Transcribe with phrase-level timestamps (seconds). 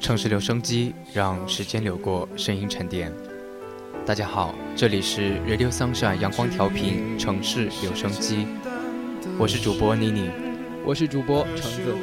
[0.00, 3.12] 城市留声机，让时间流过，声音沉淀。
[4.06, 8.46] 大家好，这里是 Radio Sunshine 阳光调频城市留声机，
[9.38, 10.30] 我是主播妮妮，
[10.84, 11.94] 我是主播橙子。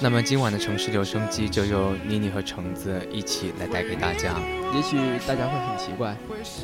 [0.00, 4.34] 那么今晚的城市留声机就由妮妮和橙子一起来带给大家。
[4.74, 4.96] 也许
[5.26, 6.16] 大家会很奇怪，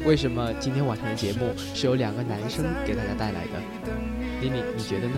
[0.04, 3.60] 为什么今天晚上的节目是由两个男生给大家带来的？
[4.40, 5.16] 妮妮，你觉得呢？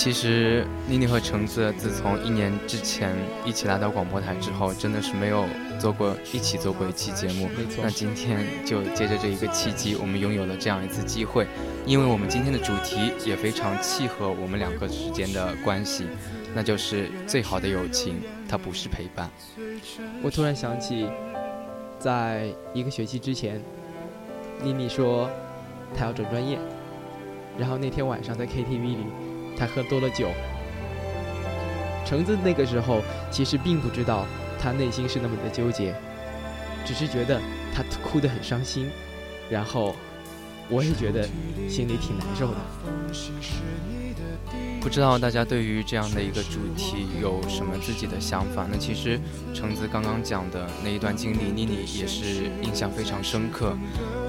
[0.00, 3.14] 其实妮妮和橙子自从一年之前
[3.44, 5.44] 一起来到广播台之后，真的是没有
[5.78, 7.46] 做过一起做过一期节目。
[7.48, 7.84] 没错。
[7.84, 11.46] 那今天就借着这一个契机，我们拥有了这样一次机会，
[11.84, 16.06] 因为我们今天的主题也非常契合我们两个之间的关系，
[16.54, 19.28] 那就是最好的友情，它不是陪伴。
[20.22, 21.10] 我突然想起，
[21.98, 23.62] 在一个学期之前，
[24.62, 25.28] 妮妮说
[25.94, 26.58] 她要转专业，
[27.58, 29.04] 然后那天晚上在 KTV 里。
[29.60, 30.30] 他喝多了酒，
[32.06, 34.26] 橙子那个时候其实并不知道
[34.58, 35.94] 他内心是那么的纠结，
[36.82, 37.38] 只是觉得
[37.74, 38.90] 他哭得很伤心，
[39.50, 39.94] 然后
[40.70, 41.28] 我也觉得
[41.68, 42.56] 心里挺难受的。
[44.80, 48.66] 不知道大家对于这样的一个主题有什么自己的想法？
[48.72, 49.20] 那其实
[49.52, 53.76] 橙子刚刚讲的那一段经历，妮妮也是印象非常深刻。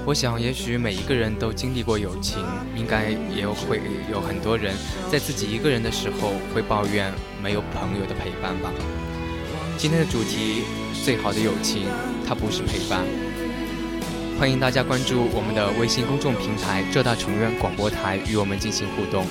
[0.04, 4.74] 我想，也许每一个人都经历过友情，应该也会有很多人
[5.10, 8.72] 在自己一个人的时候会抱怨没有朋友的陪伴吧。
[9.78, 10.64] 今天的主题，
[11.04, 11.86] 最好的友情，
[12.26, 13.06] 它不是陪伴。
[14.40, 19.24] 欢迎大家关注我们的微信公众平台浙大成院广播台，与我们进行互动。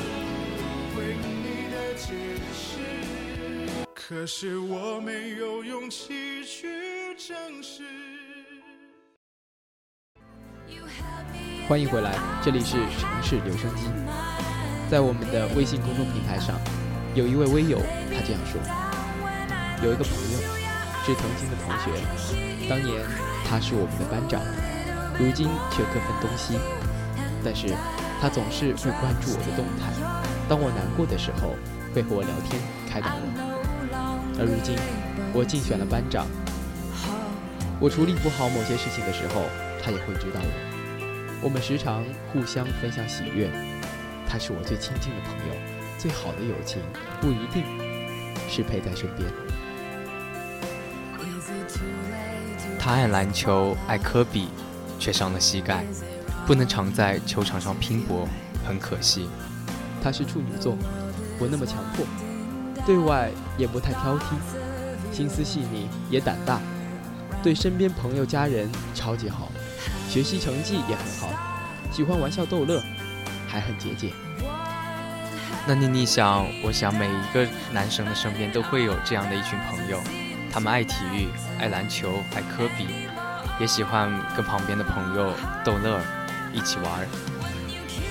[3.94, 6.68] 可是我没有勇气去
[7.18, 7.84] 证实。
[11.68, 13.84] 欢迎回来，这里是城市留声机。
[14.90, 16.60] 在我们的微信公众平台上，
[17.16, 17.80] 有一位微友，
[18.14, 18.60] 他这样说：
[19.84, 20.40] 有一个朋友
[21.06, 23.02] 是曾经的同学，当年
[23.48, 24.42] 他是我们的班长，
[25.18, 26.60] 如今却各分东西。
[27.44, 27.74] 但是，
[28.22, 29.92] 他总是会关注我的动态，
[30.48, 31.56] 当我难过的时候，
[31.96, 33.26] 会和我聊天，开导我。
[34.38, 34.76] 而如今，
[35.34, 36.28] 我竞选了班长。
[37.80, 39.42] 我处理不好某些事情的时候，
[39.82, 41.42] 他也会知道我。
[41.44, 43.50] 我们时常互相分享喜悦。
[44.28, 45.56] 他是我最亲近的朋友。
[45.98, 46.82] 最好的友情
[47.20, 47.64] 不一定
[48.50, 49.30] 是陪在身边。
[52.80, 54.48] 他爱篮球，爱科比，
[54.98, 55.86] 却伤了膝盖，
[56.48, 58.28] 不能常在球场上拼搏，
[58.68, 59.30] 很可惜。
[60.02, 60.76] 他是处女座，
[61.38, 62.04] 不那么强迫。
[62.84, 64.34] 对外也不太挑剔，
[65.12, 66.60] 心思细腻，也胆大，
[67.44, 69.52] 对身边朋友家人超级好，
[70.12, 71.30] 学习成绩也很好，
[71.90, 72.84] 喜欢玩笑逗乐，
[73.48, 74.12] 还很节俭。
[75.66, 80.02] 那妮妮想，我想每一个男生的身边都会有这样的一群朋友，
[80.52, 82.88] 他们爱体育，爱篮球，爱科比，
[83.58, 85.34] 也喜欢跟旁边的朋友
[85.64, 86.02] 逗乐，
[86.52, 87.08] 一起玩。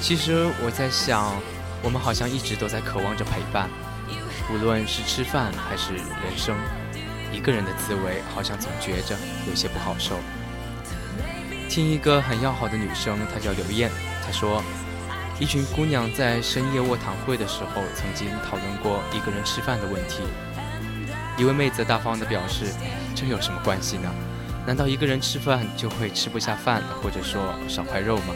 [0.01, 1.37] 其实我在想，
[1.83, 3.69] 我们好像一直都在渴望着陪伴。
[4.51, 6.57] 无论是吃饭还是人生，
[7.31, 9.15] 一个人的滋味好像总觉着
[9.47, 10.19] 有些不好受。
[11.71, 13.89] 听一个很要好的女生，她叫刘艳，
[14.27, 14.61] 她说，
[15.39, 20.25] 一群姑娘在深夜卧谈会的时候，曾经讨论过一个人吃饭的问题。
[21.39, 22.75] 一位妹子大方地表示，
[23.15, 24.11] 这有什么关系呢？
[24.67, 28.35] 难道一个人吃饭就会吃不下饭，或者说少块肉吗？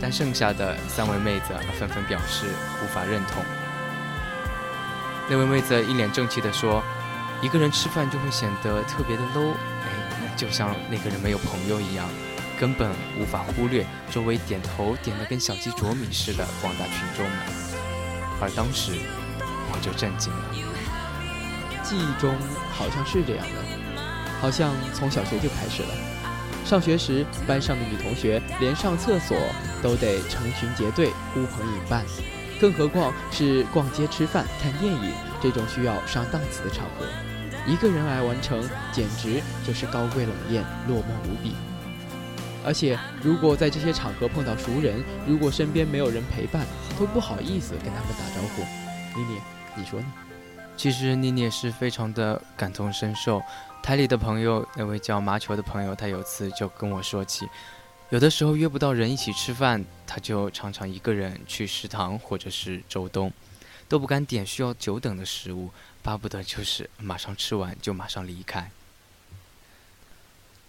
[0.00, 2.46] 但剩下的三位妹子纷纷表示
[2.82, 3.44] 无法认同。
[5.28, 6.82] 那位妹子一脸正气地说
[7.42, 9.52] ：“一个人吃饭就会显得特别的 low，
[10.36, 12.08] 就像那个人没有朋友一样，
[12.58, 17.38] 根本无法忽略周围点头点得跟小鸡啄米似的广大群众们。”
[18.40, 18.92] 而当时
[19.70, 20.44] 我就震惊了。
[21.84, 22.34] 记忆中
[22.72, 23.62] 好像是这样的，
[24.40, 25.88] 好像从小学就开始了。
[26.64, 29.36] 上学时，班上的女同学连上厕所
[29.82, 32.04] 都得成群结队呼朋引伴。
[32.60, 35.12] 更何况是逛街、吃饭、看电影
[35.42, 37.04] 这种需要上档次的场合，
[37.66, 38.60] 一个人来完成，
[38.92, 41.54] 简直就是高贵冷艳、落寞无比。
[42.64, 46.66] 而且，如果在这些场合碰到熟人，如果身边没有人陪伴，
[46.98, 48.62] 都不好意思跟他们打招呼。
[49.18, 49.40] 妮妮，
[49.76, 50.06] 你说呢？
[50.76, 53.42] 其实妮妮是非常的感同身受。
[53.82, 57.46] 台里的朋友，那位叫麻球的朋友，他有次就跟我说起。
[58.10, 63.32] 有的时候约不到人一起吃饭，他就常常一个人去食堂或者是周东，
[63.88, 65.68] 都不敢点需要久等的食物，
[66.02, 68.70] 巴不得就是马上吃完就马上离开。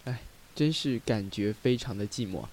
[0.05, 0.19] 哎，
[0.55, 2.45] 真是感觉非常的寂寞，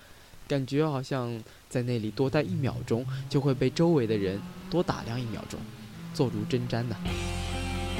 [0.49, 4.41] 感觉好像在那里多待一秒钟就会被周围的人
[4.71, 5.61] 多打量一秒钟，
[6.15, 6.97] 坐如针毡呐。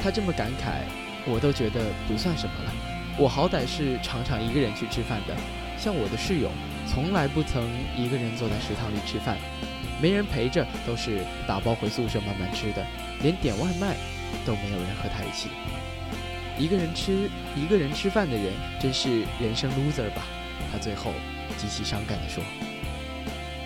[0.01, 0.81] 他这么感慨，
[1.27, 2.73] 我都觉得不算什么了。
[3.19, 5.35] 我好歹是常常一个人去吃饭的，
[5.77, 6.49] 像我的室友，
[6.89, 7.61] 从来不曾
[7.95, 9.37] 一个人坐在食堂里吃饭，
[10.01, 12.83] 没人陪着，都是打包回宿舍慢慢吃的，
[13.21, 13.95] 连点外卖
[14.45, 15.49] 都没有人和他一起。
[16.57, 20.21] 一个人吃一个人吃饭的人，真是人生 loser 吧？
[20.71, 21.11] 他最后
[21.57, 22.43] 极其伤感地说：“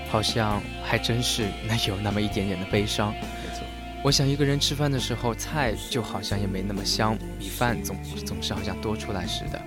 [0.09, 3.63] 好像还真是，那有那么一点点的悲伤。”没错，
[4.01, 9.61] 我想一个人吃饭的时候，菜就好像也没那么香，米饭总总是好像多出来似的。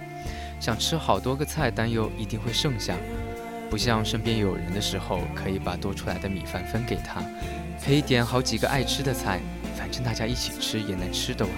[0.58, 2.96] 想吃好多个菜，但又一定会剩下。
[3.68, 7.22] 不像身边有人的时候，可以把多出来的米饭分给他，
[7.84, 9.38] 可以点好几个爱吃的菜，
[9.88, 11.54] 反正大家一起吃也能吃得完。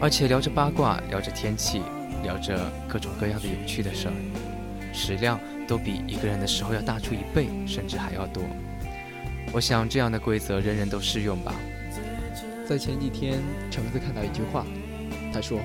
[0.00, 1.82] 而且聊着八卦，聊着天气，
[2.22, 4.14] 聊着各种各样的有趣的事儿，
[4.94, 8.44] 食量都比一个人的时候要大出一倍，甚至还要多。
[9.52, 11.52] 我想这样的规则人人都适用吧。
[12.64, 13.40] 在前几天，
[13.72, 14.64] 橙子看到一句话，
[15.34, 15.58] 他说：“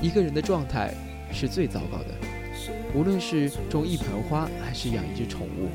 [0.00, 0.94] 一个人的状态
[1.30, 2.14] 是最糟糕的，
[2.94, 5.68] 无论是种一盆花还是养一只宠物，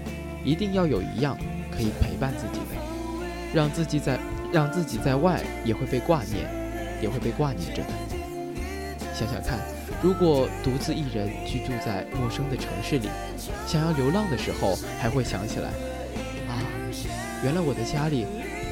[0.43, 1.37] 一定要有一样
[1.71, 2.75] 可以陪伴自己的，
[3.53, 4.19] 让自己在
[4.51, 6.49] 让自己在外也会被挂念。”
[7.01, 7.89] 也会被挂念着的。
[9.11, 9.57] 想想看，
[10.03, 13.09] 如果独自一人居住在陌生的城市里，
[13.65, 15.69] 想要流浪的时候，还会想起来，
[16.47, 16.61] 啊，
[17.43, 18.27] 原来我的家里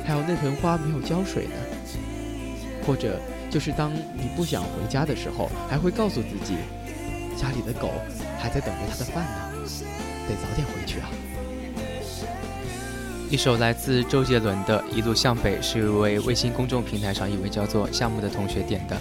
[0.06, 1.56] 还有那盆花没有浇水呢。
[2.86, 6.54] 或者，就是当你不想回家的时候，还会告诉自己，
[7.36, 7.90] 家里的狗
[8.38, 9.68] 还在等着它的饭呢，
[10.28, 11.10] 得早点回去啊。
[13.30, 18.98] 一首来自周杰伦的《一路向北》是一位微信公众平台上一位叫做夏木的同学点的。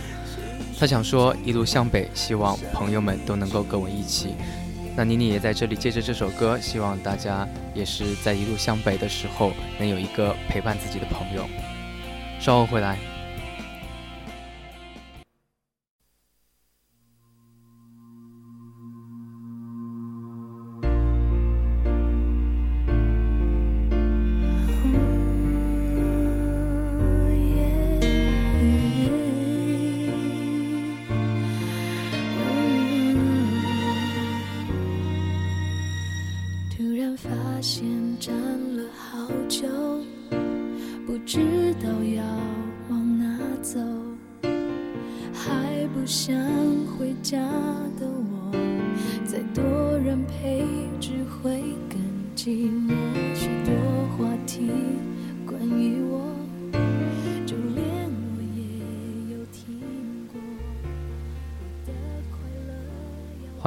[0.79, 4.35] 他想说：“一路向北，希望朋友们都能够跟我一起。”
[4.95, 11.49] 那妮妮也在这里借着这首歌，希望大家也是在一路向北的时候，能有一个陪伴自己的朋友。
[12.39, 12.99] 稍后回来。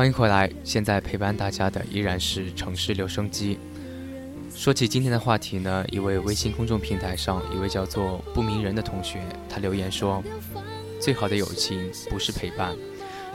[0.01, 3.59] 欢迎回来，现在陪伴大家的依然是城市留声机。
[4.51, 10.23] 说起今天的话题呢，一位微信公众平台上一位叫做不明人的同学，他留言说
[10.99, 12.75] ：“最好的友情不是陪伴，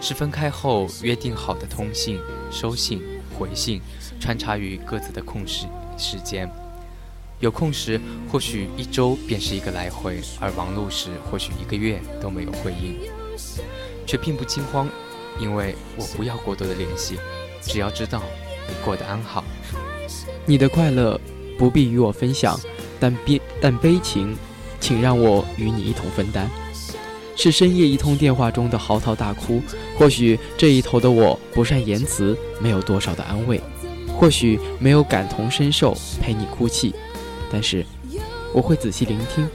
[0.01, 2.19] 是分开后约定好的通信、
[2.51, 3.01] 收信、
[3.39, 3.81] 回信，
[4.19, 5.67] 穿插于各自的空时
[5.97, 6.51] 时间。
[7.39, 12.99] 有空时或许一周便是一个来回，而忙碌时或许一个月都没有回应，
[14.05, 14.89] 却并不惊慌。”
[15.38, 17.19] 因为我不要过多的联系，
[17.61, 18.23] 只要知道
[18.69, 19.44] 你过得安好。
[20.44, 21.21] 你的快乐
[21.59, 22.59] 不必与我分享，
[23.00, 24.37] 但悲但悲情，
[24.81, 26.49] 请让我与你一同分担。
[27.35, 29.61] 是深夜一通电话中的嚎啕大哭，
[29.99, 33.61] 或许这一头的我不善言辞，没有多少的安慰，
[34.09, 36.95] 或许没有感同身受陪你哭泣，
[37.52, 37.85] 但是
[38.55, 39.47] 我会仔细聆听，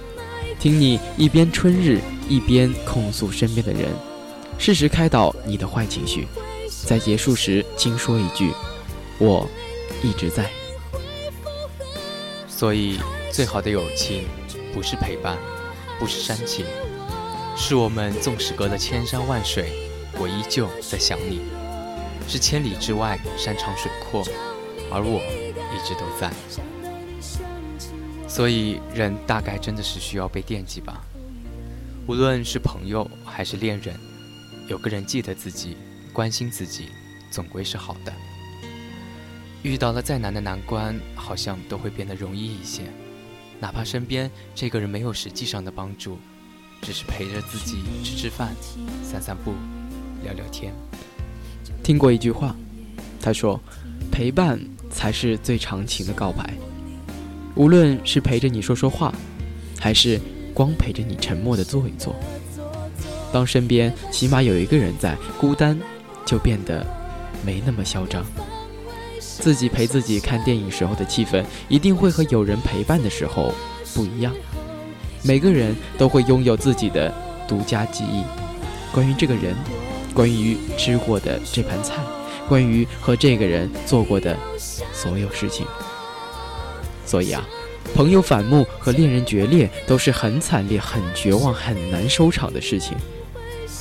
[0.59, 3.89] 听你一边春日一边控诉身边的人。
[4.61, 6.27] 适时开导你的坏情绪，
[6.85, 8.51] 在结束时轻说一句
[9.17, 9.49] ：“我
[10.03, 10.47] 一直在。”
[12.47, 12.99] 所以，
[13.31, 14.27] 最好的友情
[14.71, 15.35] 不是陪伴，
[15.99, 16.63] 不是煽情，
[17.57, 19.89] 是我们纵使隔了千山万水，
[20.19, 21.39] 我依旧在想你；
[22.27, 24.23] 是千里之外山长水阔，
[24.91, 25.23] 而我
[25.73, 26.31] 一直都在。
[28.27, 31.01] 所以，人大概真的是需要被惦记吧，
[32.05, 33.99] 无论是朋友还是恋人。
[34.71, 35.75] 有个人记得自己，
[36.13, 36.85] 关心自己，
[37.29, 38.13] 总归是好的。
[39.63, 42.83] 遇到了再难的难关，好像都会变得容易一些。
[43.59, 46.17] 哪怕身边这个人没有实际上的帮助，
[46.81, 48.55] 只是陪着自己吃吃饭、
[49.03, 49.51] 散散步、
[50.23, 50.73] 聊聊天。
[51.83, 52.55] 听过一句话，
[53.19, 53.59] 他说
[54.09, 54.57] ：“陪伴
[54.89, 56.53] 才是最长情的告白。”
[57.55, 59.13] 无论是陪着你说说话，
[59.77, 60.17] 还是
[60.53, 62.15] 光陪着你沉默的坐一坐。
[63.31, 65.79] 当身边起码有一个人在，孤单
[66.25, 66.85] 就变得
[67.45, 68.25] 没那么嚣张。
[69.19, 73.53] 自己陪自己看电影时候的气氛，一定会和有人陪伴的时候
[73.95, 74.33] 不一样。
[75.23, 77.13] 每个人都会拥有自己的
[77.47, 78.23] 独家记忆，
[78.91, 79.55] 关于这个人，
[80.13, 81.95] 关于吃过的这盘菜，
[82.47, 85.65] 关于和这个人做过的所有事情。
[87.05, 87.43] 所以啊，
[87.95, 92.95] 朋友反目和恋人决裂都是很惨烈、很绝望、很难收场的事情。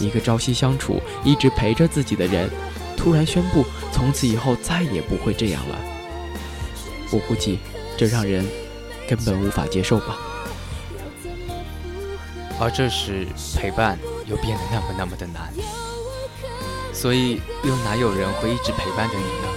[0.00, 2.50] 一个朝夕相处、一直陪着自己的人，
[2.96, 5.76] 突然宣布从此以后再也不会这样了，
[7.12, 7.58] 我估计
[7.96, 8.44] 这让人
[9.08, 10.18] 根本无法接受吧。
[12.58, 13.26] 而这时，
[13.56, 15.52] 陪伴又变得那么那么的难，
[16.92, 19.48] 所以又哪有人会一直陪伴着你呢？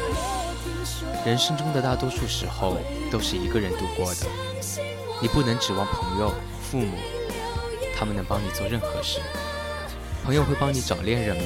[1.26, 2.78] 人生中的大多数时候
[3.10, 4.28] 都是一个人度过的，
[5.22, 6.98] 你不能指望朋友、父母，
[7.98, 9.20] 他们能帮你做任何事。
[10.24, 11.44] 朋友会帮你找恋人吗？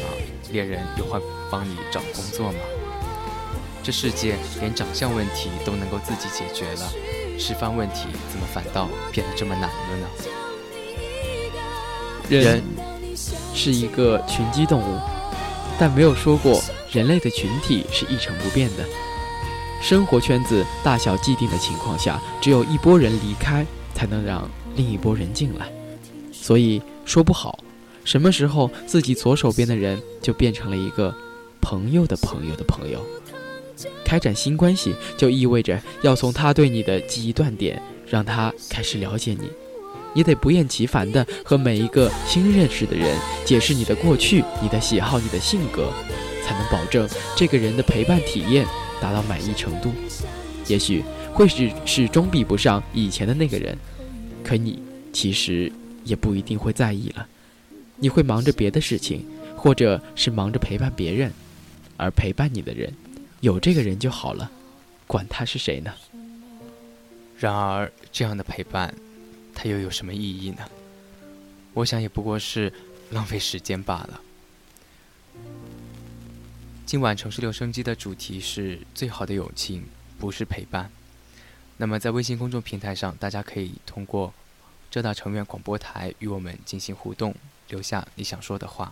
[0.52, 1.20] 恋人又会
[1.52, 2.60] 帮你找工作吗？
[3.84, 6.92] 这世界连长相问题都能够自己解决了，
[7.40, 10.08] 吃饭问题怎么反倒变得这么难了呢？
[12.30, 12.62] 人
[13.56, 15.00] 是一个群居动物，
[15.80, 18.86] 但没有说过人类的群体是一成不变的。
[19.82, 23.66] 生活圈子大小既定的情况下，只有一拨人离开，
[23.96, 25.68] 才能让另一拨人进来。
[26.32, 27.58] 所以说不好，
[28.08, 31.14] 什么时候自己左手边的人就变成了一个
[31.60, 33.06] 朋友的朋友的朋友。
[34.06, 39.50] 开展新关系，就意味着要从他对你的记忆断点，让他开始了解你。
[40.14, 45.92] 你得不厌其烦地和每一个新认识的人解释你的过去、你的喜好、你的性格，
[46.46, 48.66] 才能保证这个人的陪伴体验。
[49.02, 49.92] 达到满意程度，
[50.66, 53.78] 也许会始始终比不上以前的那个人，
[54.46, 55.70] 可你其实
[56.06, 57.28] 也不一定会在意了。
[57.98, 59.26] 你会忙着别的事情，
[59.56, 61.32] 或者是忙着陪伴别人，
[61.98, 62.94] 而陪伴你的人，
[63.42, 64.50] 有这个人就好了，
[65.08, 65.94] 管他是谁呢？
[67.40, 68.94] 然而，这样的陪伴，
[69.54, 70.68] 它又有什么意义呢？
[71.74, 72.72] 我想，也不过是
[73.12, 74.22] 浪费时间罢了。
[76.86, 79.84] 今晚城市留声机的主题是最好的友情
[80.18, 80.90] 不是陪伴。
[81.78, 84.34] 那么在微信公众平台上，大家可以通过
[84.90, 87.34] 浙大成员广播台与我们进行互动，
[87.70, 88.92] 留下你想说的话。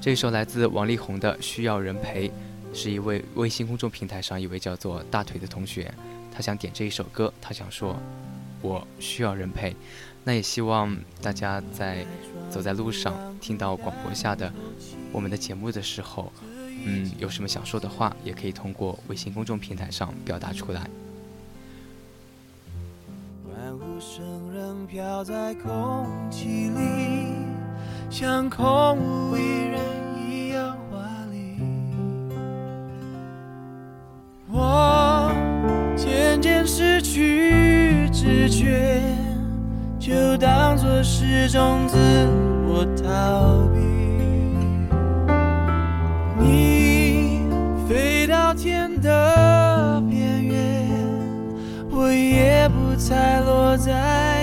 [0.00, 2.28] 这首来自王力宏的《需要人陪》，
[2.74, 5.92] 是一位微信公众平台上一位叫做大腿的同学，
[6.34, 7.96] 他想点这一首歌，他想说
[8.60, 9.74] ：“我需要人陪。”
[10.24, 12.06] 那也希望大家在
[12.48, 14.52] 走在路上听到广播下的
[15.10, 16.32] 我们的节目的时候。
[16.84, 20.88] 嗯，有什么想说的话，也可以通过微信公众平台上表达出来。
[24.92, 27.32] 飘在空气里，
[28.10, 29.80] 像空无一人
[30.28, 30.98] 一样华
[31.32, 31.56] 丽。
[34.50, 35.32] 我
[35.96, 39.00] 渐渐失去知觉，
[39.98, 41.96] 就当作是种自
[42.66, 43.80] 我逃避。
[46.38, 47.46] 你
[47.88, 50.86] 飞到天的边缘，
[51.90, 54.41] 我也不猜落在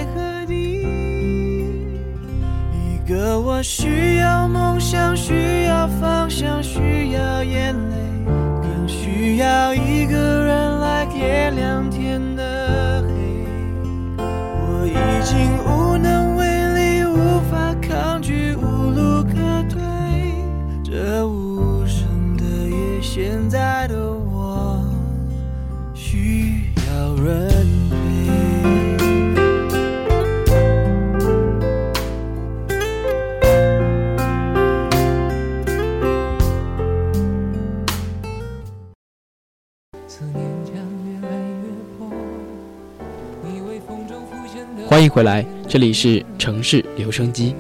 [3.10, 7.96] 个我需要梦想，需要方向，需要眼泪，
[8.62, 13.12] 更需要一个人来点亮天的黑。
[14.20, 14.94] 我已
[15.26, 16.19] 经无能
[45.10, 47.56] 回来，这里是城市留声机。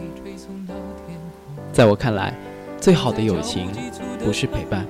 [1.73, 2.33] 在我看来，
[2.79, 3.67] 最好的友情
[4.23, 4.85] 不是陪伴。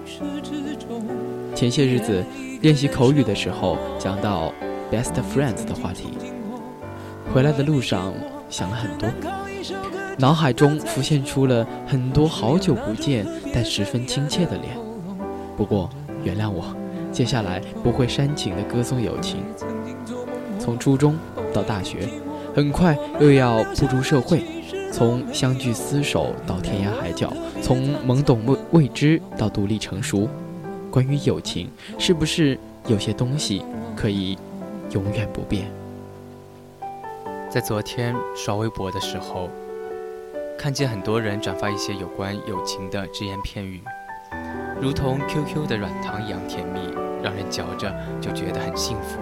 [1.55, 2.23] 前些日子
[2.61, 4.53] 练习口语的时候，讲到
[4.91, 6.09] best friends 的话题，
[7.33, 8.13] 回来的路上
[8.49, 9.09] 想了很多，
[10.17, 14.75] 脑海中浮现出了很多好久不见但十分亲切的脸。
[15.55, 15.89] 不过
[16.25, 16.75] 原谅我，
[17.11, 19.43] 接下来不会煽情的歌颂友情。
[20.59, 21.17] 从初中
[21.53, 22.09] 到大学。
[22.55, 24.43] 很快又要步入社会，
[24.91, 30.27] 从相聚厮守到天涯海角，从懵懂未未知到独立成熟。
[30.91, 33.63] 关于友情，是不是有些东西
[33.95, 34.37] 可以
[34.91, 35.71] 永远不变？
[37.49, 39.49] 在昨天刷微博的时候，
[40.57, 43.81] 看见很多人转发一些有关友情的只言片语，
[44.81, 46.79] 如同 QQ 的软糖一样甜蜜，
[47.23, 49.19] 让人嚼着就觉得很幸福。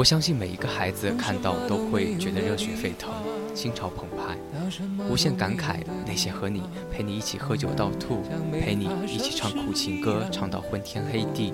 [0.00, 3.12] 我相信每一个孩子看到都会觉得热血沸腾、
[3.54, 4.34] 心潮澎湃，
[5.10, 5.76] 无限感慨
[6.06, 11.52] 那些和你陪你一起喝酒到吐，陪你一起唱苦情歌唱到昏天黑地，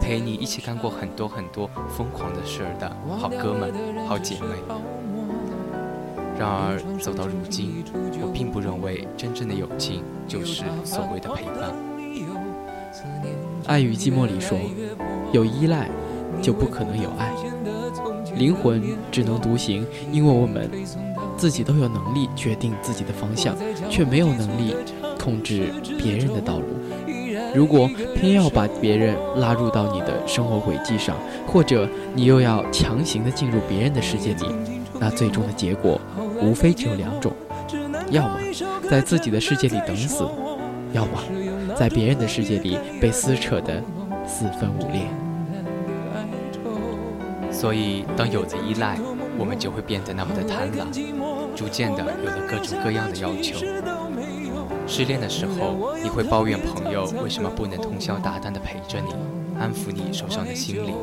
[0.00, 3.72] 陪你一起干过很多很多疯狂的事儿的好哥们、
[4.08, 4.48] 好姐妹。
[6.36, 7.84] 然而走到如今，
[8.20, 11.72] 我并不认为真正的友情就是所谓的陪伴。
[13.66, 14.58] 《爱与寂寞》里说，
[15.32, 15.88] 有依赖
[16.42, 17.32] 就不可能有爱，
[18.36, 20.70] 灵魂只能独行，因为我们。
[21.36, 23.56] 自己都有能力决定自己的方向，
[23.90, 24.74] 却没有能力
[25.18, 26.66] 控制别人的道路。
[27.52, 34.46] 如果偏要把别人拉入到你的生活轨迹上，或者你又要强行的进入别人的世界里，
[35.00, 36.00] 那最终的结果
[36.40, 37.32] 无非只有两种：
[38.10, 38.38] 要么
[38.88, 40.24] 在自己的世界里等死，
[40.92, 41.18] 要么
[41.76, 43.82] 在别人的世界里被撕扯得
[44.24, 45.02] 四分五裂。
[47.54, 48.98] 所以，当有了依赖，
[49.38, 50.84] 我们就会变得那么的贪婪，
[51.56, 53.56] 逐渐的有了各种各样的要求。
[54.86, 59.14] 失恋的时候，你会抱怨朋友为什么不能通宵达旦的陪着你，
[59.58, 60.94] 安抚你受伤的心灵；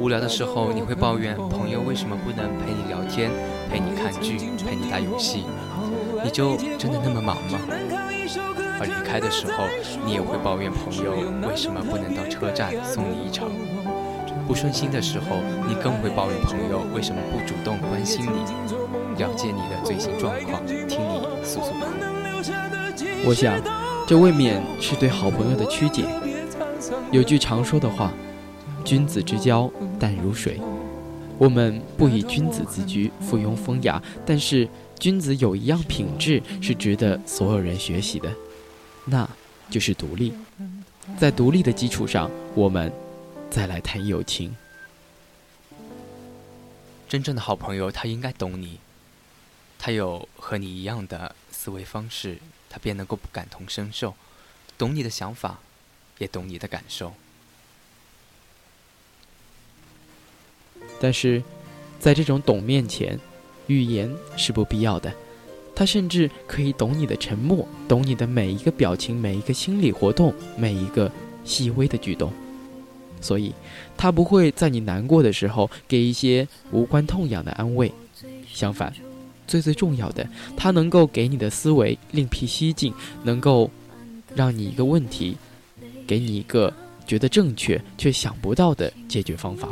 [0.00, 3.30] 无聊的时候，你会抱怨朋友为什么不能陪你聊天、
[3.70, 5.44] 陪你看剧、陪你打游戏。
[6.24, 7.58] 你就真的那么忙吗？
[8.80, 9.64] 而离开的时候，
[10.04, 11.12] 你也会抱怨朋友
[11.46, 13.50] 为什么不能到车站送你一程。
[14.46, 21.86] 不顺心的时候，你更会抱怨朋友为什么不主动关心你，了解你的最新状况，听你诉诉苦。
[23.24, 23.58] 我想，
[24.06, 26.04] 这未免是对好朋友的曲解。
[27.10, 28.12] 有句常说的话
[28.84, 30.60] ：“君子之交淡如水。”
[31.38, 34.68] 我们不以君子自居，附庸风雅，但是
[34.98, 38.28] 君子有一样品质是值得所有人学习的，
[39.04, 39.28] 那
[39.70, 40.34] 就是独立。
[41.18, 42.92] 在独立的基础上，我们。
[43.52, 44.56] 再来谈友情。
[47.06, 48.78] 真正的好朋友，他应该懂你，
[49.78, 52.38] 他有和你一样的思维方式，
[52.70, 54.14] 他便能够感同身受，
[54.78, 55.58] 懂你的想法，
[56.16, 57.12] 也懂你的感受。
[60.98, 61.42] 但是，
[62.00, 63.20] 在这种懂面前，
[63.66, 65.12] 语言是不必要的。
[65.76, 71.12] 他甚至可以懂你的沉默，懂你的每一个表情、每一个心理活动、每一个
[71.44, 72.32] 细微的举动。
[73.22, 73.54] 所以，
[73.96, 77.90] 他不会在你难过的时候给一些无关痛痒的安慰，
[78.52, 78.92] 相反，
[79.46, 83.70] 最最重要的，他能够给你的思维另辟蹊径，能够
[84.34, 85.36] 让你一个问题，
[86.06, 86.72] 给你一个
[87.06, 89.68] 觉得正确却想不到的解决方法。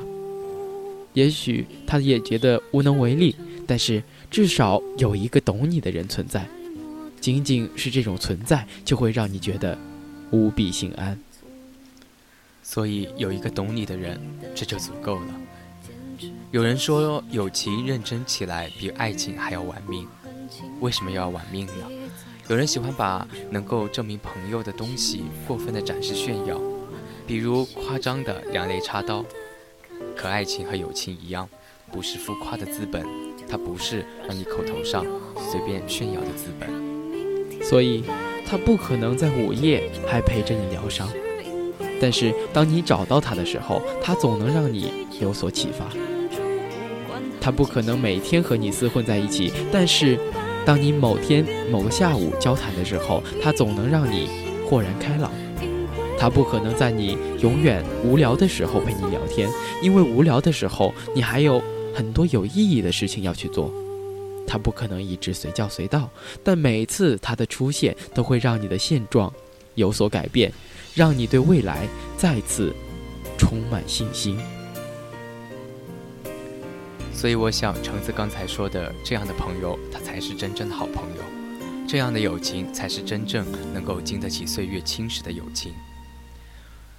[1.12, 3.34] 也许他也觉得无能为力，
[3.66, 6.46] 但是至少有一个懂你的人存在，
[7.20, 9.76] 仅仅是这种存在，就会让你觉得
[10.30, 11.18] 无比心安。
[12.72, 14.20] 所以有一个懂你的人，
[14.54, 15.40] 这就足够了。
[16.52, 20.06] 有人说，友情认真起来比爱情还要玩命。
[20.78, 21.72] 为什么要玩命呢？
[22.46, 26.60] 有人喜欢把能够证明朋友的东西过分的展示炫耀，
[27.26, 29.24] 比如夸张的两肋插刀。
[30.16, 31.48] 可爱情和友情一样，
[31.90, 33.04] 不是浮夸的资本，
[33.48, 35.04] 它不是让你口头上
[35.50, 36.70] 随便炫耀的资本。
[37.64, 38.04] 所以，
[38.46, 41.08] 它不可能在午夜还陪着你疗伤。
[42.00, 45.86] 但是，当你找到他的时候，他总能让你有所启发。
[47.40, 50.18] 他不可能每天和你厮混在一起，但是，
[50.64, 54.28] 当你某天某个下午交谈的时候，他总能让你
[54.68, 55.30] 豁然开朗。
[56.18, 59.48] 他不可能在你永远无聊的时候陪你聊天，
[59.82, 61.62] 因为无聊的时候你还有
[61.94, 63.72] 很多有意义的事情要去做。
[64.46, 66.10] 他不可能一直随叫随到，
[66.44, 69.32] 但每次他的出现都会让你的现状
[69.76, 70.52] 有所改变。
[70.94, 72.74] 让你对未来再次
[73.38, 74.38] 充满信心。
[77.12, 81.22] 所以，我想橙子刚才说的这样的朋友，他才是真正的好朋友。
[81.86, 85.74] 这样的友情，才是真正能够经得起岁月侵蚀的友情。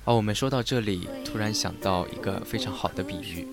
[0.04, 3.48] 而我们说到这里，突然想到一个非常好的比喻：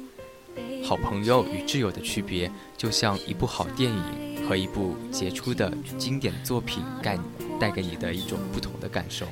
[0.84, 7.18] 好朋友与挚友的区别，就像一部好电影和一部杰出的经典作品带
[7.60, 9.26] 带给你的一种不同的感受。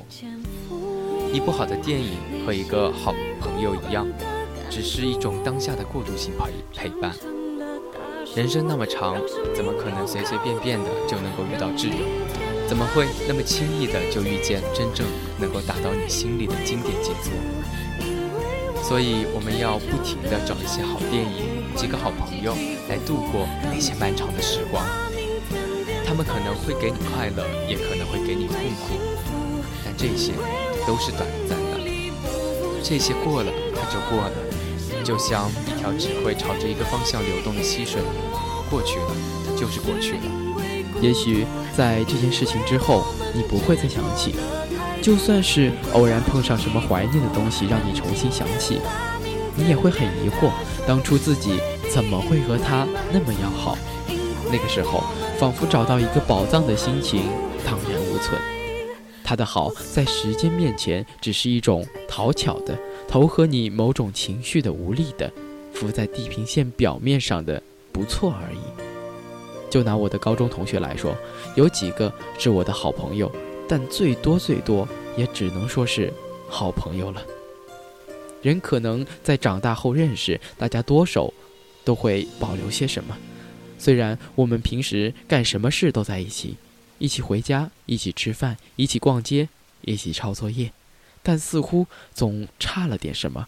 [1.37, 4.07] 一部好的电影和一个好朋友一样，
[4.71, 6.33] 只是一种当下的过渡性
[6.73, 7.13] 陪陪伴。
[8.35, 9.15] 人生那么长，
[9.53, 12.03] 怎么可能随随便便的就能够遇到挚友？
[12.67, 15.05] 怎么会那么轻易的就遇见真正
[15.39, 17.31] 能够打到你心里的经典杰作？
[18.81, 22.55] 所以我们要不停的找一些好电影、几个好朋友
[22.89, 24.83] 来度过那些漫长的时光。
[26.03, 28.97] 他们可能会给你快乐，也可能会给你痛苦，
[29.85, 30.33] 但这些。
[30.87, 31.77] 都是短暂的，
[32.81, 38.01] 这些过了，它就过了，就像一条只会朝着一个方向流动的溪水，
[38.69, 39.07] 过去了，
[39.45, 40.21] 它就是过去了。
[41.01, 41.45] 也许
[41.75, 44.31] 在这件事情之后，你不会再想起；
[45.01, 48.79] 就算是偶然碰上什么怀念的东西，让你重新想起，
[49.55, 50.51] 你也会很疑惑，
[50.87, 51.59] 当初自己
[51.93, 53.77] 怎么会和他那么要好？
[54.49, 55.03] 那个时候，
[55.37, 57.23] 仿佛找到一个宝藏的心情
[57.65, 58.56] 荡然无存。
[59.27, 65.29] 他的好，在时间面前，只是一种讨巧的、投合你某种情绪的无力的、
[65.73, 67.61] 浮在地平线表面上的
[67.91, 68.59] 不错而已。
[69.69, 71.13] 就拿我的高中同学来说，
[71.57, 72.09] 有几个
[72.39, 73.29] 是我的好朋友，
[73.67, 74.87] 但最多最多
[75.17, 76.09] 也只能说是
[76.47, 77.21] 好朋友了。
[78.41, 81.29] 人可能在长大后认识，大家多少
[81.83, 83.13] 都会保留些什么。
[83.77, 86.55] 虽然我们平时干什么事都在一起，
[86.99, 89.49] 一起回家，一起吃饭，一起逛街，
[89.81, 90.71] 一起抄作业，
[91.21, 93.47] 但似乎总差了点什么，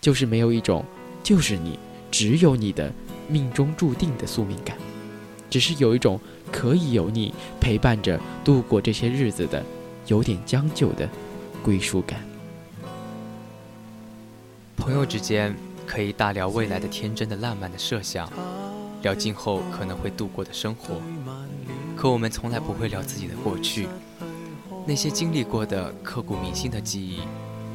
[0.00, 0.84] 就是没有一种
[1.22, 1.78] 就是你，
[2.10, 2.92] 只有你的
[3.28, 4.76] 命中注定的宿命感。
[5.48, 6.20] 只是有一种
[6.52, 9.64] 可以有你陪伴着度过这些日子的，
[10.06, 11.08] 有点将就的
[11.62, 12.20] 归属感。
[14.76, 15.54] 朋友之间
[15.86, 18.32] 可以大聊未来的天真的浪漫的设想，
[19.02, 20.94] 聊今后可能会度过的生活，
[22.00, 23.86] 可我们从来不会聊自己的过去，
[24.86, 27.18] 那些经历过的刻骨铭心的记忆，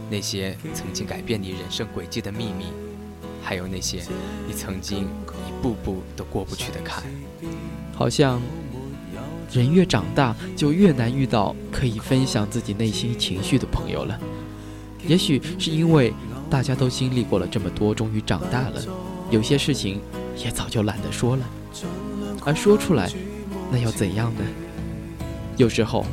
[0.10, 2.66] 那些曾经改变你人生轨迹的秘密，
[3.44, 4.02] 还有那些
[4.48, 5.62] 你曾经一。
[5.62, 7.04] 步步都过不去的坎，
[7.94, 8.42] 好像
[9.52, 14.20] 人越长大就越难遇到可以分享自己内心情绪的朋友了。
[15.08, 16.14] 也许是因为
[16.50, 18.82] 大家都经历过了这么多，终于长大了，
[19.30, 20.02] 有些事情
[20.44, 21.46] 也早就懒得说了。
[22.44, 23.12] 而说出来，
[23.72, 24.42] 那要怎样呢？
[25.58, 26.06] 有时候，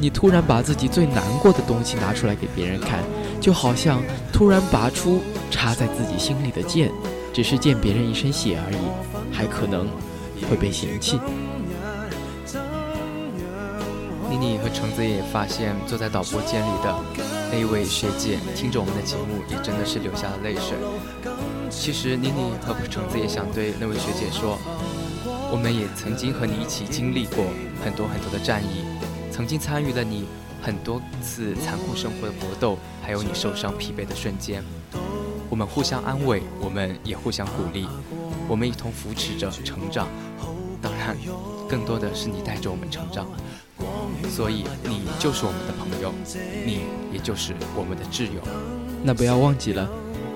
[0.00, 3.00] 你突然把自己最难过的东西拿出来给别人看，
[3.40, 6.90] 就好像突然拔出插在自己心里的剑。
[7.32, 9.88] 只是溅别人一身血而已，还可能
[10.48, 11.18] 会被嫌弃。
[14.30, 16.94] 妮妮和橙子也发现，坐在导播间里的
[17.50, 20.78] 那一位学姐听着我们的节目，也真的是流下了泪水。
[21.70, 24.56] 其实妮妮和橙子也想对那位学姐说，
[25.54, 27.44] 我们也曾经和你一起经历过
[27.84, 28.84] 很多很多的战役，
[29.30, 30.24] 曾经参与了你
[30.60, 34.64] 很多次残酷生活的搏斗，还有你受伤疲惫的瞬间。
[35.48, 37.86] 我们互相安慰，我们也互相鼓励，
[38.48, 40.08] 我们一同扶持着成长。
[40.82, 41.16] 当然，
[41.68, 43.24] 更多的是你带着我们成长，
[44.28, 46.12] 所以你就是我们的朋友，
[46.66, 46.80] 你
[47.12, 48.42] 也就是我们的挚友。
[49.04, 49.88] 那不要忘记了，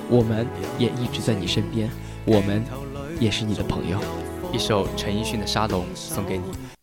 [0.09, 0.47] 我们
[0.79, 1.91] 也一直在你身边，
[2.25, 2.65] 我们
[3.19, 3.99] 也是你的朋友。
[4.51, 6.78] 一首陈奕迅的《沙龙》送给你。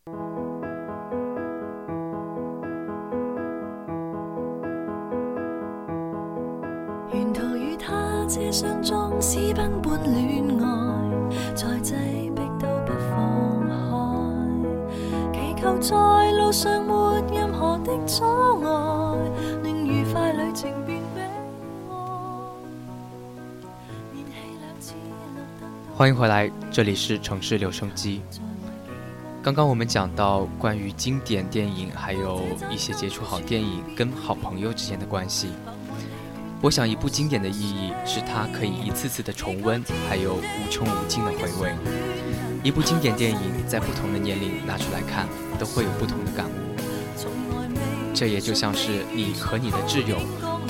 [26.06, 28.22] 欢迎回来，这里是城市留声机。
[29.42, 35.48] 刚刚我们讲到关于经典电影，还有一些接触好电影跟好朋友之间的关系。
[36.62, 41.74] 我想，一部经典的意义是它可以一次次的重温，还有无穷无尽的回味。
[42.62, 45.26] 一部经典电影在不同的年龄拿出来看，
[45.58, 46.52] 都会有不同的感悟。
[48.14, 50.18] 这也就像是你和你的挚友，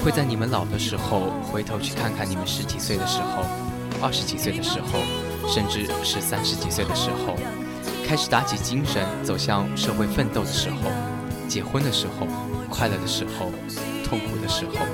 [0.02, 3.44] 会在你们老的时候回头去看看你们十几岁的时候，
[4.00, 5.25] 二十几岁的时候。
[5.48, 7.36] 甚至是三十几岁的时候，
[8.06, 10.90] 开始打起精神走向社会奋斗的时候，
[11.48, 12.26] 结婚的时候，
[12.68, 13.50] 快乐的时候，
[14.04, 14.86] 痛苦的时候，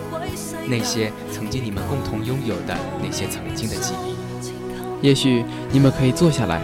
[0.66, 6.62] 那些曾经你们共同拥有的那些曾经的记忆，也许你们可以坐下来，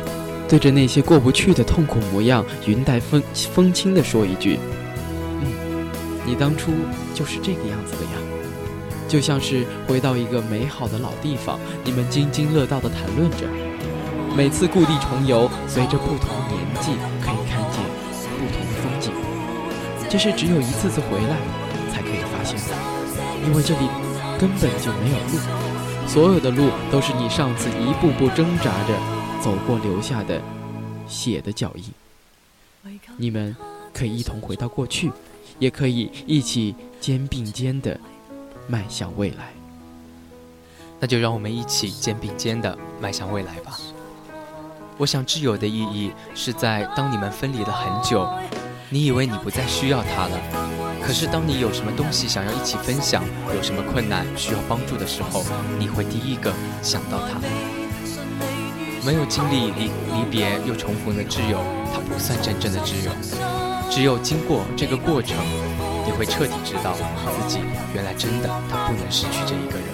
[0.49, 3.23] 对着那些过不去的痛苦模样，云淡风
[3.53, 4.59] 风轻地说一句
[5.43, 5.89] ：“嗯，
[6.25, 6.73] 你当初
[7.15, 8.11] 就是这个样子的呀。”
[9.09, 13.47] 就像是回到一个美好的老地方，你们津津乐道地谈论着。
[14.39, 17.83] 每次故地重游，随着不同年纪，可以看见
[18.39, 19.13] 不同的风景。
[20.09, 21.37] 这是只有一次次回来
[21.93, 22.77] 才可以发现的，
[23.45, 23.89] 因为这里
[24.39, 28.97] 根本就没有路，所有的路都是你上次一步步挣扎着
[29.43, 30.41] 走过留下的
[31.09, 32.93] 血的脚印。
[33.17, 33.57] 你们
[33.93, 35.11] 可以一同回到过去，
[35.59, 37.99] 也可以一起肩并肩的
[38.69, 39.53] 迈向未来。
[41.01, 43.77] 那就让我们一起肩并肩的迈向未来吧。
[44.99, 48.29] 我想挚友的意义是在当你们分离了很久，
[48.91, 50.37] 你以为你不再需要他了，
[51.01, 53.23] 可是当你有什么东西想要一起分享，
[53.55, 55.45] 有什么困难需要帮助的时候，
[55.79, 57.39] 你会第一个想到他。
[59.07, 61.63] 没有经历离离别又重逢的挚友，
[61.95, 63.13] 他不算真正的挚友。
[63.89, 65.37] 只有经过这个过程，
[66.05, 66.95] 你会彻底知道
[67.41, 67.61] 自己
[67.95, 69.87] 原来真的他不能失去这一个人。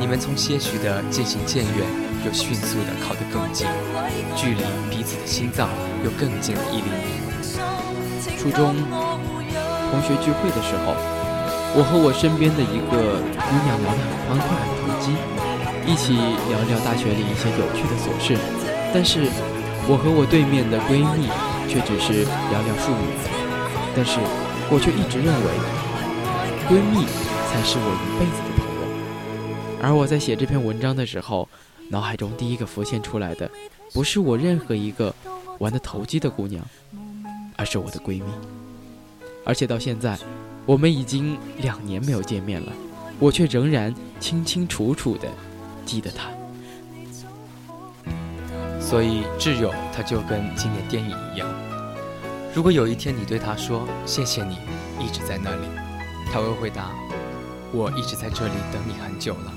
[0.00, 1.86] 你们从些许的渐行渐远，
[2.26, 3.68] 又迅速的靠得更近，
[4.34, 5.68] 距离彼此的心脏
[6.02, 7.14] 又更近了一厘米。
[8.36, 8.74] 初中
[9.90, 10.98] 同学聚会的时候，
[11.78, 15.14] 我和我身边的一个姑娘聊得很欢快、很投机，
[15.86, 16.18] 一起
[16.50, 18.34] 聊聊大学里一些有趣的琐事。
[18.92, 19.30] 但是，
[19.86, 21.30] 我和我对面的闺蜜
[21.70, 23.14] 却只是聊聊术语。
[23.94, 24.18] 但是，
[24.68, 25.48] 我却一直认为，
[26.66, 27.06] 闺蜜
[27.46, 28.82] 才是我一辈子的朋友。
[29.80, 31.48] 而我在写这篇文章的时候，
[31.88, 33.50] 脑海中第一个浮现出来的，
[33.92, 35.14] 不是我任何一个
[35.58, 36.64] 玩的投机的姑娘，
[37.56, 38.24] 而是我的闺蜜。
[39.44, 40.18] 而且到现在，
[40.64, 42.72] 我们已经两年没有见面了，
[43.20, 45.28] 我却仍然清清楚楚的
[45.84, 46.28] 记得她。
[48.80, 51.48] 所以挚友他就跟经典电影一样，
[52.54, 54.58] 如果有一天你对他说“谢谢你
[55.00, 55.66] 一直在那里”，
[56.32, 56.90] 他会回答
[57.72, 59.52] ：“我一直在这里等你很久了。”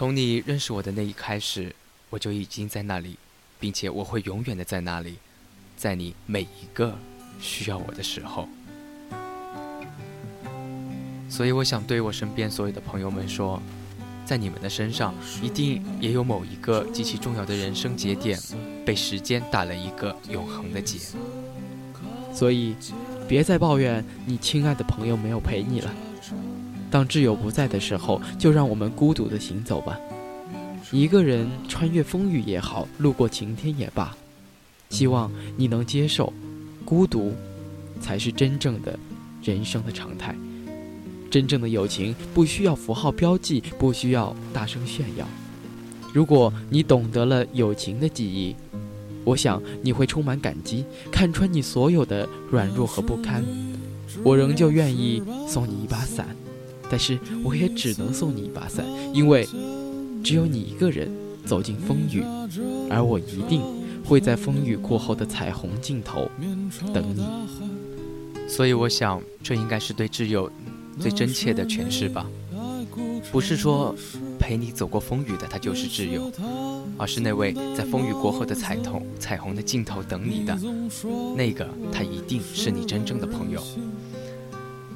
[0.00, 1.74] 从你认识我的那一开始，
[2.08, 3.18] 我就已经在那里，
[3.58, 5.16] 并且我会永远的在那里，
[5.76, 6.96] 在你每一个。
[7.38, 8.48] 需要我的时候，
[11.28, 13.60] 所以我想对我身边所有的朋友们说，
[14.24, 18.40] 在你们的身上一定也有某一个极其重要的人生节点，
[18.86, 20.98] 被时间打了一个永恒的结。
[22.32, 22.74] 所以，
[23.28, 25.94] 别再抱怨你亲爱的朋友没有陪你了。
[26.90, 29.98] 当挚友不在的时候，就让我们孤独的行走吧，
[30.90, 34.16] 一个人穿越风雨也好，路过晴天也罢。
[34.88, 36.32] 希望你能接受。
[36.84, 37.32] 孤独，
[38.00, 38.98] 才是真正的
[39.44, 40.34] 人生的常态。
[41.30, 45.24] 真正的友情不需要符号标记，不需要大声炫耀。
[46.12, 48.56] 如果你懂得了友情的记忆，
[49.22, 53.44] 我想你会充满感激，看穿你所有的软弱和不堪。
[54.24, 56.26] 我仍旧愿意送你一把伞，
[56.90, 59.46] 但是我也只能送你一把伞，因为
[60.22, 61.10] 只有你一个人
[61.46, 62.22] 走进风雨，
[62.90, 63.62] 而我一定。
[64.02, 66.28] 会在风雨过后的彩虹尽头
[66.92, 67.22] 等你，
[68.48, 70.50] 所以我想，这应该是对挚友
[70.98, 72.26] 最真切的诠释吧。
[73.30, 73.94] 不是说
[74.36, 76.32] 陪你走过风雨的他就是挚友，
[76.98, 80.58] 而是那位在风雨过后的彩虹彩虹的尽头等你的
[81.36, 83.62] 那个，他一定是你真正的朋友。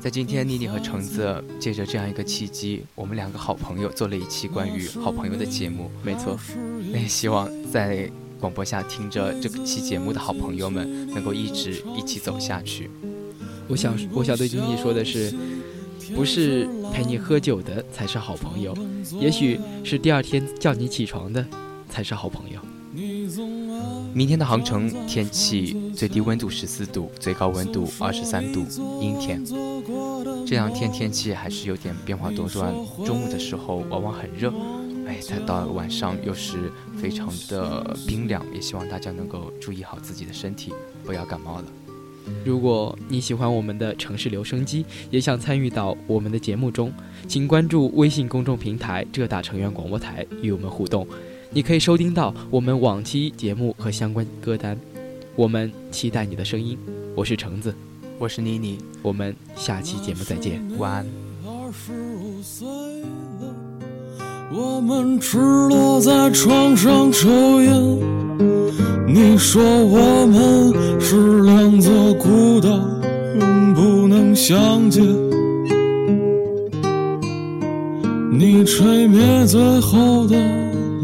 [0.05, 5.91] 在今天，妮妮和橙子借着这样一个契机，我们两个好朋友做了一期关于好朋友的节目。
[6.03, 6.39] 没错，
[6.93, 8.11] 那也希望在。
[8.39, 12.91] 广播下听着这期节目的好朋友们，能够一直一起走下去。
[13.67, 15.33] 我想，我想对妮妮说的是，
[16.15, 18.77] 不是陪你喝酒的才是好朋友，
[19.19, 21.43] 也许是第二天叫你起床的
[21.89, 22.61] 才是好朋友。
[24.15, 28.65] 明天的杭城天气最低温度十四度，最高温度二十三度，
[29.01, 29.45] 阴天。
[30.47, 32.73] 这两天天气还是有点变化多端，
[33.05, 34.53] 中午的时候往往很热。
[35.09, 40.73] 哎，再到晚上又是非常的冰凉，也希望大家能够注意好自己的身体，
[41.05, 41.65] 不要感冒了。
[42.45, 46.93] 如果你喜欢我们的城市留声机，也想参与到我们的节目中，
[47.27, 51.05] 请关注微信公众平台“浙大成员广播台”与我们互动。
[51.55, 54.77] 你可以收听到我们往期节目和相关歌单。
[55.37, 56.77] 我们期待你的声音。
[57.15, 57.73] 我是橙子，
[58.19, 61.07] 我是妮妮，我们下期节目再见，晚安。
[64.53, 67.31] 我们赤裸在床上抽
[67.63, 67.99] 烟，
[69.07, 72.69] 你说我们是两座孤岛，
[73.39, 75.05] 永不能相见。
[78.33, 80.37] 你吹灭最后的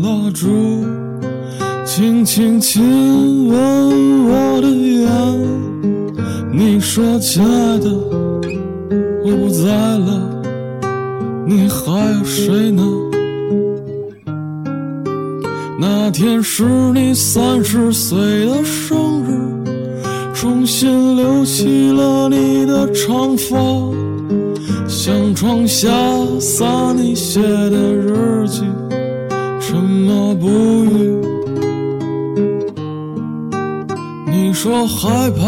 [0.02, 0.48] 蜡烛，
[1.84, 3.58] 轻轻亲吻
[4.24, 5.10] 我的眼。
[6.50, 7.90] 你说亲爱的，
[9.22, 10.42] 我不在了，
[11.46, 12.82] 你还有谁呢？
[15.78, 19.38] 那天是你三十岁的生日，
[20.32, 23.58] 重新留起了你的长发，
[24.88, 25.88] 向窗下
[26.40, 28.62] 洒你写的日记，
[29.70, 30.48] 沉默不
[30.84, 31.16] 语。
[34.26, 35.46] 你说害怕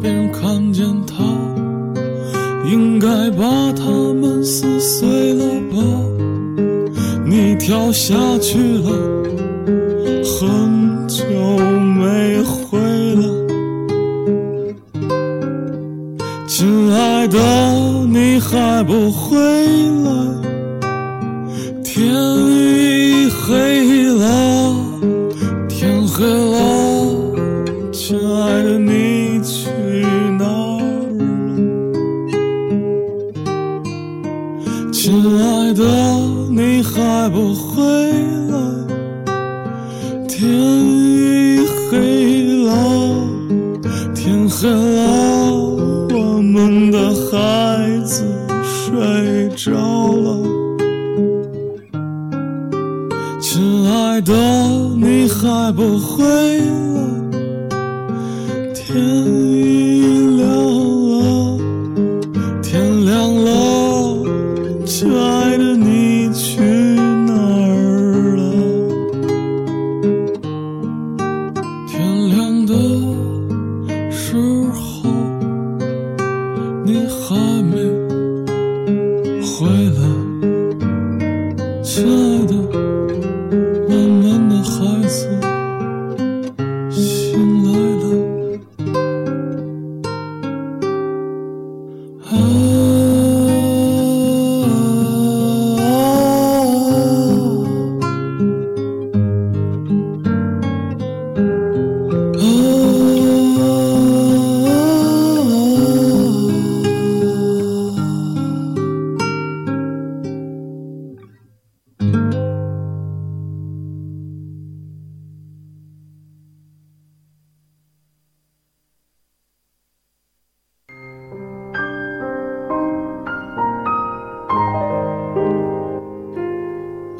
[0.00, 1.22] 别人看见他，
[2.64, 5.76] 应该把他们撕碎了吧？
[7.26, 8.88] 你跳下去了。
[10.24, 11.22] 很久
[11.98, 12.78] 没回
[13.16, 13.22] 来，
[16.48, 17.38] 亲爱的，
[18.06, 20.31] 你还不回来？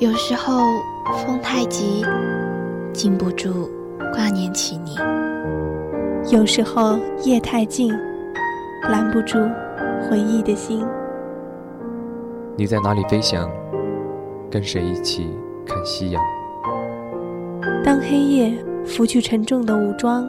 [0.02, 2.04] 有时候风太急，
[2.92, 3.70] 禁不住
[4.12, 4.96] 挂念起你；
[6.28, 7.88] 有时候夜太静，
[8.90, 9.38] 拦不住
[10.10, 10.84] 回忆的心。
[12.56, 13.48] 你在哪里飞翔？
[14.50, 15.30] 跟谁一起
[15.64, 16.20] 看夕阳？
[17.84, 18.52] 当黑夜
[18.84, 20.28] 拂去沉重的武装，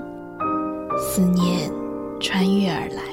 [1.00, 1.68] 思念
[2.20, 3.13] 穿越而来。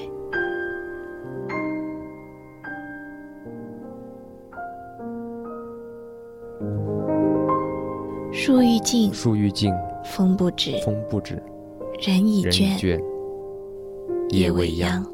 [8.43, 9.71] 树欲静，树欲静，
[10.03, 11.35] 风不止，风不止，
[12.01, 12.99] 人已倦，倦，
[14.31, 15.05] 夜夜未央。